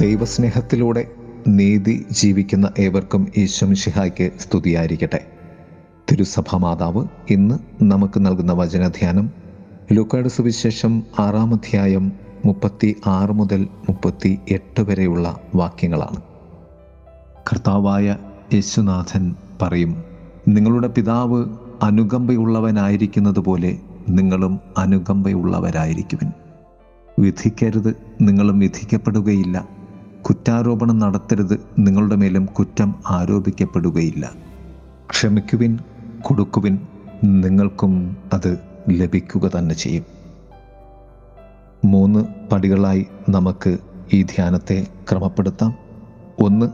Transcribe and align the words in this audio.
ദൈവസ്നേഹത്തിലൂടെ 0.00 1.08
നീതി 1.48 2.06
ജീവിക്കുന്ന 2.10 2.70
ഏവർക്കും 2.78 3.28
ഈശ്വംഷിഹായ്ക്ക് 3.36 4.30
സ്തുതിയായിരിക്കട്ടെ. 4.40 5.26
തിരുസഭാ 6.12 6.58
മാതാവ് 6.58 7.04
ഇന്ന് 7.30 7.84
നമുക്ക് 7.84 8.26
നൽകുന്ന 8.26 8.52
വചനധ്യാനം 8.52 9.30
ലുക്കാട് 9.92 10.28
സുവിശേഷം 10.28 11.02
ആറാം 11.18 11.54
അധ്യായം 11.54 12.12
മുപ്പത്തി 12.44 12.96
ആറ് 13.06 13.30
മുതൽ 13.30 13.62
മുപ്പത്തി 13.62 14.38
എട്ട് 14.50 14.80
വരെയുള്ള 14.80 15.40
വാക്യങ്ങളാണ്. 15.54 16.22
കർത്താവായ 17.52 18.16
യേശുനാഥൻ 18.54 19.34
പറയും 19.62 20.04
നിങ്ങളുടെ 20.48 20.88
പിതാവ് 20.88 21.44
അനുകമ്പയുള്ളവനായിരിക്കുന്നത് 21.82 23.38
പോലെ 23.38 23.78
നിങ്ങളും 24.08 24.60
അനുകമ്പയുള്ളവരായിരിക്കുവിൻ. 24.78 26.32
വിധിക്കരുത് 27.18 27.96
നിങ്ങളും 28.20 28.58
വിധിക്കപ്പെടുകയില്ല. 28.58 29.81
കുറ്റാരോപണം 30.22 30.98
നടത്തരുത്. 30.98 31.60
നിങ്ങളുടെ 31.78 32.16
മേലും 32.16 32.46
കുറ്റം 32.46 32.94
ആരോപിക്കപ്പെടുകയില്ല. 33.10 34.32
ക്ഷമിക്കുവിൻ 35.10 35.78
കൊടുക്കുവിൻ. 36.22 36.78
നിങ്ങൾക്കും 37.24 38.16
അത് 38.32 38.58
ലഭിക്കുക 38.90 39.50
തന്നെ 39.58 39.74
ചെയ്യും. 39.74 40.04
മൂന്ന് 41.84 42.24
പടികളായി 42.52 43.06
നമുക്ക് 43.28 43.78
ഈ 44.12 44.22
ധ്യാനത്തെ 44.22 44.86
ക്രമപ്പെടുത്താം. 45.10 45.74
ഒന്ന് 46.42 46.66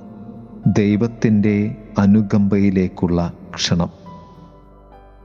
ദൈവത്തിന്റെ 0.76 1.76
അനുകമ്പയിലേക്കുള്ള 1.98 3.32
ക്ഷണം. 3.54 3.88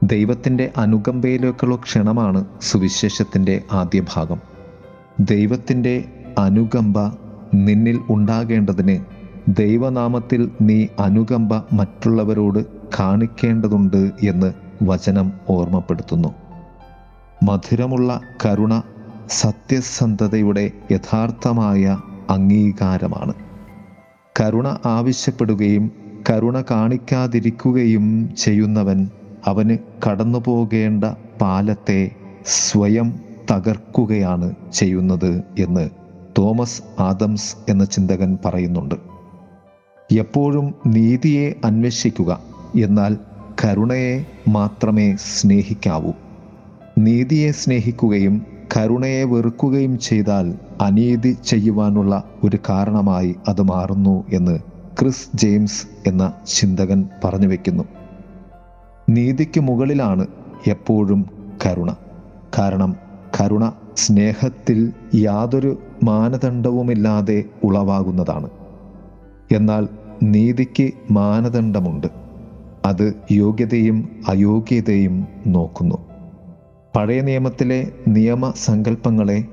ദൈവത്തിന്റെ 0.02 0.72
അനുകമ്പയിലേക്കുള്ള 0.76 1.76
ക്ഷണമാണ് 1.76 2.44
സുവിശേഷത്തിന്റെ 2.62 3.62
ആദ്യ 3.72 4.02
ഭാഗം. 4.14 4.40
ദൈവത്തിന്റെ 5.20 6.04
അനുകമ്പ 6.38 7.18
നിന്നിൽ 7.54 8.00
ഉണ്ടാകേണ്ടതിന് 8.10 9.04
ദൈവനാമത്തിൽ 9.48 10.50
നീ 10.60 10.86
അനുകമ്പ 10.98 11.62
മറ്റുള്ളവരോട് 11.72 12.66
കാണിക്കേണ്ടതുണ്ട് 13.00 14.10
എന്ന് 14.22 14.52
വചനം 14.82 15.32
ഓർമ്മപ്പെടുത്തുന്നു. 15.48 16.34
മധുരമുള്ള 17.42 18.20
കരുണ 18.46 18.82
സത്യസന്ധതയുടെ 19.28 20.70
യഥാർത്ഥമായ 20.92 21.98
അംഗീകാരമാണ്. 22.30 23.34
കരുണ 24.40 24.68
ആവശ്യപ്പെടുകയും 24.86 25.92
കരുണ 26.30 26.62
കാണിക്കാതിരിക്കുകയും 26.70 28.34
ചെയ്യുന്നവൻ 28.36 29.08
അവന് 29.44 29.76
കടന്നു 30.08 30.38
പോകേണ്ട 30.44 31.04
പാലത്തെ 31.40 32.10
സ്വയം 32.44 33.20
തകർക്കുകയാണ് 33.50 34.54
ചെയ്യുന്നത് 34.72 35.42
എന്ന് 35.58 36.03
തോമസ് 36.38 37.02
ആദംസ് 37.02 37.56
എന്ന 37.68 37.84
ചിന്തകൻ 37.84 38.38
പറയുന്നുണ്ട്. 38.44 38.94
എപ്പോഴും 40.12 40.74
നീതിയെ 40.86 41.54
അന്വേഷിക്കുക 41.64 42.40
എന്നാൽ 42.82 43.16
കരുണയെ 43.64 44.26
മാത്രമേ 44.48 45.16
സ്നേഹിക്കാവൂ. 45.16 46.12
നീതിയെ 46.98 47.50
സ്നേഹിക്കുകയും 47.50 48.46
കരുണയെ 48.76 49.24
വെറുക്കുകയും 49.24 49.98
ചെയ്താൽ 49.98 50.54
അനീതി 50.80 51.36
ചെയ്യുവാനുള്ള 51.46 52.24
ഒരു 52.44 52.58
കാരണമായി 52.68 53.36
അത് 53.48 53.62
മാറുന്നു 53.62 54.24
എന്ന് 54.32 54.58
ക്രിസ് 55.00 55.36
ജെയിംസ് 55.36 56.08
എന്ന 56.08 56.32
ചിന്തകൻ 56.46 57.08
പറഞ്ഞു 57.24 57.46
വയ്ക്കുന്നു 57.46 57.84
നീതിക്ക് 59.10 59.60
മുകളിലാണ് 59.60 60.26
എപ്പോഴും 60.66 61.30
കരുണ. 61.66 61.94
കാരണം 62.58 62.96
കരുണ 63.40 63.72
സ്നേഹത്തിൽ 63.96 64.92
യാതൊരു 65.14 65.78
മാനദണ്ഡവുമില്ലാതെ 66.04 67.44
ഉളവാകുന്നതാണ്. 67.64 68.48
എന്നാൽ 69.52 69.88
നീതിക്ക് 70.22 70.90
മാനദണ്ഡമുണ്ട്. 71.10 72.06
അത് 72.84 73.12
യോഗ്യതയും 73.32 74.08
അയോഗ്യതയും 74.28 75.26
നോക്കുന്നു. 75.46 75.98
പഴയ 76.96 77.20
നിയമത്തിലെ 77.20 77.92
നിയമസങ്കല്പങ്ങളെ 78.08 79.44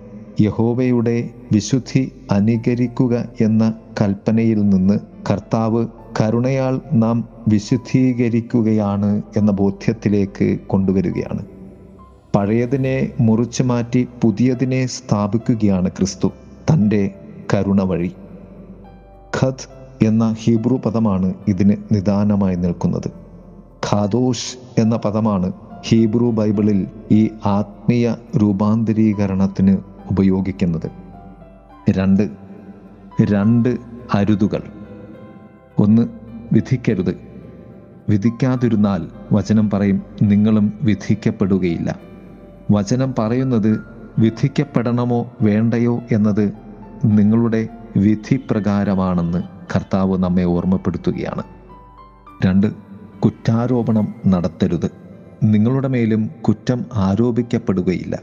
യഹോവയുടെ 0.41 1.29
വിശുദ്ധി 1.51 2.12
അനുകരിക്കുക 2.31 3.29
എന്ന 3.41 3.73
കൽപ്പനയിൽ 4.01 4.69
നിന്ന് 4.69 5.00
കർത്താവ് 5.31 5.88
കരുണയാൽ 6.22 6.81
നാം 6.94 7.29
വിശുദ്ധീകരിക്കുകയാണ് 7.47 9.22
എന്ന 9.38 9.51
ബോധ്യത്തിലേക്ക് 9.51 10.57
കൊണ്ടുവരികയാണ്. 10.68 11.45
പഴയതിനെ 12.36 13.12
മുറിച്ചു 13.19 13.64
മാറ്റി 13.64 14.08
പുതിയതിനെ 14.22 14.86
സ്ഥാപിക്കുകയാണ് 14.86 15.90
ക്രിസ്തു. 15.90 16.28
തന്റെ 16.72 17.16
കരുണ 17.53 17.81
വഴി 17.81 18.12
ഖദ് 19.42 19.68
എന്ന 20.06 20.36
ഹീബ്രു 20.44 20.74
പദമാണ് 20.75 21.34
ഇതിന് 21.47 21.75
നിദാനമായി 21.92 22.56
നിൽക്കുന്നത്. 22.56 23.12
ഖാദോഷ് 23.92 24.81
എന്ന 24.81 24.96
പദമാണ് 24.96 25.53
ഹീബ്രു 25.88 26.25
ബൈബിളിൽ 26.25 26.88
ഈ 27.12 27.30
ആത്മീയ 27.46 28.16
രൂപാന്തരീകരണത്തിന് 28.38 29.78
ഉപയോഗിക്കുന്നത്. 30.12 30.92
രണ്ട്. 31.90 32.30
രണ്ട് 33.24 33.78
അരുതുകൾ. 34.13 34.63
ഒന്ന് 35.80 36.08
വിധിക്കരുത്. 36.53 37.18
വിധിക്കാതിരുന്നാൽ 38.09 39.08
വചനം 39.31 39.69
പറയും 39.69 40.02
നിങ്ങളും 40.22 40.74
വിധിക്കപ്പെടുകയില്ല. 40.81 42.10
വചനം 42.72 43.16
പറയുന്നത് 43.19 43.81
വിധിക്കപ്പെടണമോ 44.19 45.31
വേണ്ടയോ 45.41 46.01
എന്നത് 46.11 46.53
നിങ്ങളുടെ 47.05 47.67
വിധി 47.97 48.39
പ്രകാരമാണെന്ന് 48.51 49.44
കർത്താവ് 49.75 50.17
നമ്മെ 50.17 50.44
ഓർമ്മപ്പെടുത്തുകയാണ്. 50.44 51.44
രണ്ട് 52.45 52.73
കുറ്റാരോപണം 53.19 54.13
നടത്തരുത്. 54.27 54.91
നിങ്ങളുടെ 55.44 55.88
മേലും 55.88 56.29
കുറ്റം 56.41 56.85
ആരോപിക്കപ്പെടുകയില്ല. 56.94 58.19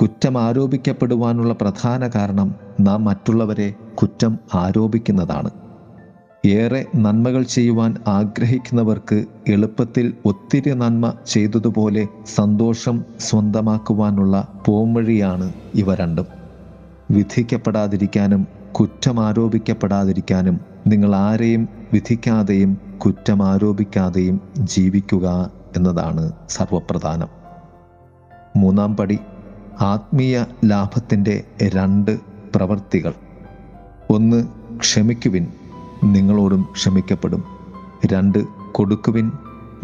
കുറ്റം 0.00 0.38
ആരോപിക്കപ്പെടുവാനുള്ള 0.38 1.54
പ്രധാന 1.54 2.10
കാരണം 2.14 2.54
നാം 2.80 3.04
മറ്റുള്ളവരെ 3.04 3.74
കുറ്റം 4.02 4.38
ആരോപിക്കുന്നതാണ്. 4.54 5.50
ഏറെ 6.46 6.86
നന്മകൾ 6.96 7.42
ചെയ്യുവാൻ 7.42 7.96
ആഗ്രഹിക്കുന്നവർക്ക് 8.06 9.24
എളുപ്പത്തിൽ 9.48 10.14
ഒത്തിരി 10.24 10.74
നന്മ 10.74 11.14
ചെയ്തതുപോലെ 11.26 12.08
സന്തോഷം 12.26 13.04
സ്വന്തമാക്കുവാനുള്ള 13.20 14.48
പോംവഴിയാണ് 14.66 15.52
ഇവ 15.74 15.94
രണ്ടും. 15.94 16.26
വിധിക്കപ്പെടാതിരിക്കാനും 17.10 18.46
കുറ്റം 18.72 19.20
ആരോപിക്കപ്പെടാതിരിക്കാനും 19.20 20.60
നിങ്ങൾ 20.86 21.14
ആരെയും 21.14 21.68
വിധിക്കാതെയും 21.92 22.78
കുറ്റം 22.98 23.42
ആരോപിക്കാതെയും 23.42 24.40
ജീവിക്കുക 24.58 25.50
എന്നതാണ് 25.76 26.32
സർവപ്രധാനം. 26.48 27.28
മൂന്നാം 28.56 28.96
പടി 28.96 29.18
ആത്മീയ 29.80 30.44
ലാഭത്തിന്റെ 30.64 31.44
രണ്ട് 31.74 32.20
പ്രവൃത്തികൾ 32.54 33.12
ഒന്ന് 34.10 34.46
ക്ഷമിക്കുവിൻ. 34.78 35.46
നിങ്ങളോടും 36.04 36.68
ക്ഷമിക്കപ്പെടും. 36.72 37.44
രണ്ട് 38.06 38.44
കൊടുക്കുവിൻ 38.72 39.32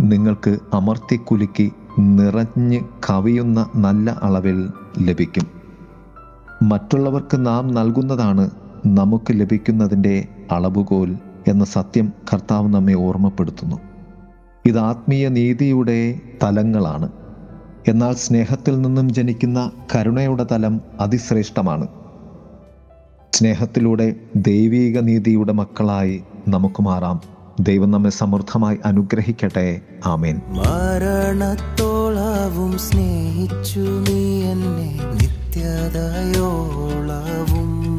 നിങ്ങൾക്ക് 0.01 0.59
അമർത്തിക്കുലുക്കി 0.73 1.73
നിറഞ്ഞ് 1.99 2.81
കവിയുന്ന 3.11 3.71
നല്ല 3.75 4.21
അളവിൽ 4.23 4.71
ലഭിക്കും. 4.99 5.47
മറ്റുള്ളവർക്ക് 6.63 7.47
നാം 7.47 7.75
നൽകുന്നതാണ് 7.75 8.51
നമുക്ക് 8.87 9.41
ലഭിക്കുന്നതിന്റെ 9.41 10.29
അളവുകോൽ 10.51 11.17
എന്ന 11.49 11.65
സത്യം 11.65 12.13
കർത്താവ് 12.33 12.69
നമ്മെ 12.69 12.95
ഓർമ്മപ്പെടുത്തുന്നു. 12.95 13.77
ഇത് 14.67 14.79
ആത്മീയ 14.79 15.29
നീതിയുടെ 15.29 16.21
തലങ്ങളാണ്. 16.43 17.09
എന്നാൽ 17.89 18.15
സ്നേഹത്തിൽ 18.15 18.81
നിന്നും 18.81 19.13
ജനിക്കുന്ന 19.13 19.71
കരുണയുടെ 19.95 20.47
തലം 20.53 20.81
അതിശ്രേഷ്ഠമാണ്. 21.01 21.89
സ്നേഹത്തിലൂടെ 23.37 24.15
ദൈവീക 24.37 25.01
നീതിയുടെ 25.01 25.53
മക്കളായി 25.53 26.23
നമുക്ക് 26.49 26.83
മാറാം. 26.83 27.21
ദൈവം 27.61 27.91
നമ്മെ 27.91 28.11
സമൃദ്ധമായി 28.11 28.79
അനുഗ്രഹിക്കട്ടെ. 28.85 29.81
ആമേൻ. 30.05 30.41
മരണത്തോളാവും 30.49 32.79
സ്നേഹിച്ചു 32.79 33.81
നീ 33.81 34.43
എന്നെ 34.43 35.01
നിത്യതയോളാവും. 35.13 37.93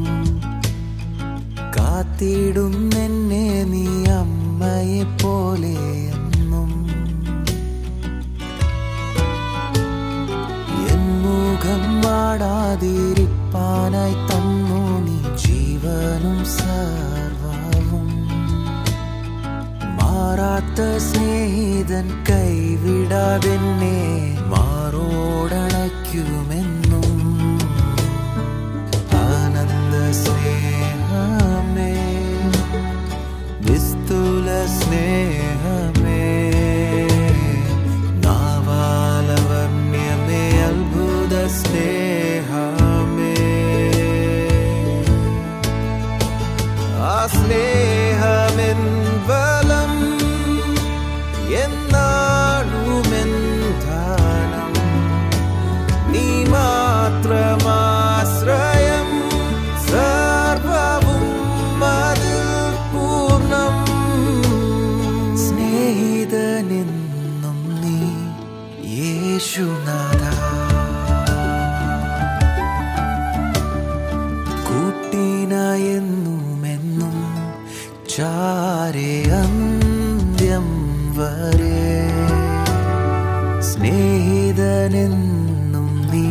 കാത്തിടും 1.76 2.98
എന്നെ 2.98 3.64
നീ 3.64 4.06
അമ്മയെ 4.06 5.04
പോലെ 5.22 5.76
മാറാത്ത 20.60 20.84
സ്നേഹിതൻ 21.04 22.06
കൈവിടാതെന്നെ 22.28 23.98
മാറോടണയ്ക്കുമെന്നും 24.52 27.06
ആനന്ദ 29.20 29.94
സ്നേഹ 30.22 30.77
യേശുനാഥ 69.58 70.24
കൂട്ടിനായെന്നുമെന്നും 74.66 77.16
ചാരെ 78.08 79.14
അന്ത്യം 79.40 80.68
വരെ. 81.18 81.82
സ്നേഹിതനെന്നും 83.70 85.10
നീ 86.12 86.28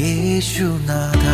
യേശുനാഥ. 0.00 1.24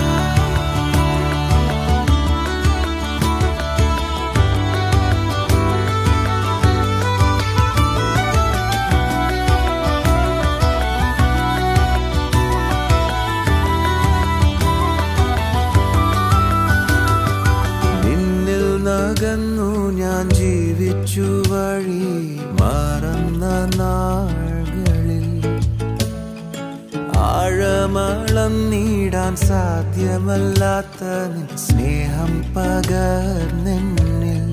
ആഴമളന്നിടാൻ 28.43 29.37
സാധ്യമല്ലാത്ത 29.37 31.03
നിൻ 31.35 31.57
സ്നേഹം 31.57 32.55
പകർന്നെന്നിൽ. 32.55 34.53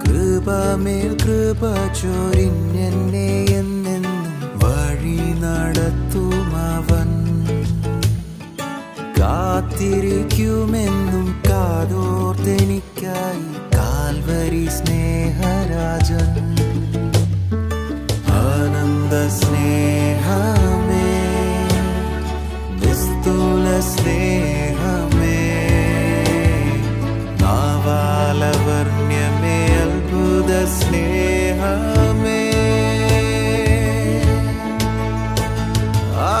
കൃപമേൽ 0.00 1.18
കൃപ 1.24 1.62
ചൊരിഞ്ഞെന്നെ 2.02 3.44
എന്നെന്നും 3.44 4.44
വഴി 4.54 5.18
നടത്തുമവൻ. 5.42 7.10
കാത്തിരിക്കുമെന്നും 9.20 11.42
കാതോർത്തെനിക്കായി 11.50 12.11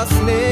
lost. 0.04 0.51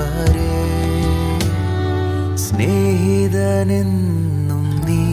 വരെ 0.00 0.56
സ്നേഹിതനെന്നും 2.44 3.86
നീ 4.88 5.04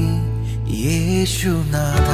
യേശുനാഥ. 0.86 2.10